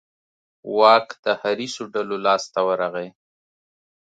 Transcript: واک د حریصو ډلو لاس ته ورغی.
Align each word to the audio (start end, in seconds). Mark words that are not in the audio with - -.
واک 0.77 1.07
د 1.23 1.25
حریصو 1.41 1.83
ډلو 1.93 2.17
لاس 2.25 2.43
ته 2.53 2.59
ورغی. 2.67 3.09